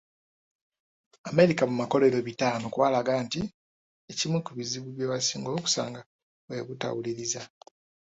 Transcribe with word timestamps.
America 1.31 1.63
mu 1.69 1.75
makolero 1.81 2.17
bitaano 2.27 2.65
kwalaga 2.73 3.13
nti 3.25 3.41
ekimu 4.11 4.37
ku 4.45 4.51
bizibu 4.57 4.87
bye 4.91 5.09
basinga 5.11 5.49
okusanga 5.57 6.01
bwe 6.47 6.65
butawuliriza. 6.67 7.41